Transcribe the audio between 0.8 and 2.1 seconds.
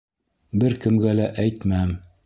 кемгә лә әйтмәм.